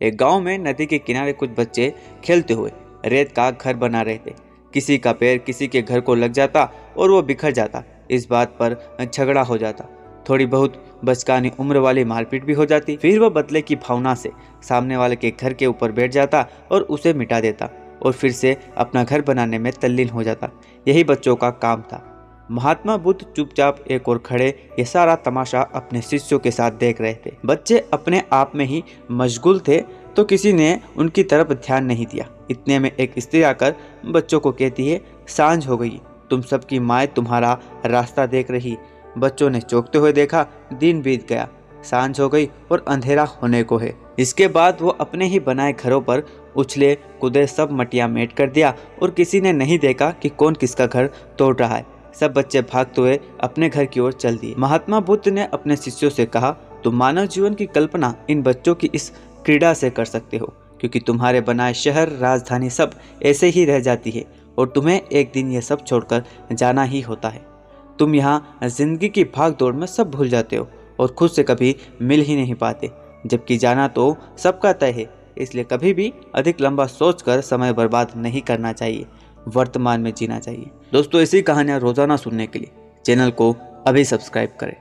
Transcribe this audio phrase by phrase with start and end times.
[0.00, 2.70] एक गाँव में नदी के किनारे कुछ बच्चे खेलते हुए
[3.04, 4.32] रेत का घर बना रहे थे।
[4.74, 6.62] किसी का पैर किसी के घर को लग जाता
[6.96, 8.76] और वो बिखर जाता। इस बात पर
[9.14, 9.84] झगड़ा हो जाता।
[10.28, 14.30] थोड़ी बहुत बचकानी उम्र वाली मारपीट भी हो जाती। फिर वह बदले की भावना से
[14.62, 17.70] सामने वाले के घर के ऊपर बैठ जाता और उसे मिटा देता
[18.02, 20.50] और फिर से अपना घर बनाने में तल्लीन हो जाता।
[20.88, 22.17] यही बच्चों का काम था।
[22.50, 27.14] महात्मा बुद्ध चुपचाप एक और खड़े, ये सारा तमाशा अपने शिष्यों के साथ देख रहे
[27.26, 29.80] थे। बच्चे अपने आप में ही मशगूल थे
[30.16, 33.74] तो किसी ने उनकी तरफ़ ध्यान नहीं दिया। इतने में एक स्त्री आकर
[34.06, 36.00] बच्चों को कहती है, साँझ हो गई,
[36.30, 38.76] तुम सबकी माए तुम्हारा रास्ता देख रही।
[39.18, 41.48] बच्चों ने चौंकते हुए देखा, दिन बीत गया।
[41.84, 46.00] साँझ हो गई और अंधेरा होने को है। इसके बाद वो अपने ही बनाए घरों
[46.00, 46.22] पर
[46.56, 50.86] उछले कूदे सब मटिया मेट कर दिया और किसी ने नहीं देखा कि कौन किसका
[50.86, 51.06] घर
[51.38, 51.86] तोड़ रहा है।
[52.20, 56.10] सब बच्चे भागते हुए अपने घर की ओर चल दिए। महात्मा बुद्ध ने अपने शिष्यों
[56.10, 56.50] से कहा,
[56.84, 59.10] तुम मानव जीवन की कल्पना इन बच्चों की इस
[59.44, 60.46] क्रीड़ा से कर सकते हो,
[60.80, 62.90] क्योंकि तुम्हारे बनाए शहर, राजधानी सब
[63.22, 64.24] ऐसे ही रह जाती है,
[64.58, 67.46] और तुम्हें एक दिन यह सब छोड़कर जाना ही होता है।
[67.98, 71.74] तुम यहाँ ज़िंदगी की भाग दौड़ में सब भूल जाते हो और खुद से कभी
[72.02, 72.90] मिल ही नहीं पाते।
[73.26, 78.40] जबकि जाना तो सबका तय है, इसलिए कभी भी अधिक लंबा सोचकर समय बर्बाद नहीं
[78.42, 79.06] करना चाहिए।
[79.48, 82.70] वर्तमान में जीना चाहिए। दोस्तों ऐसी कहानियाँ रोज़ाना सुनने के लिए
[83.04, 83.54] चैनल को
[83.86, 84.76] अभी सब्सक्राइब करें।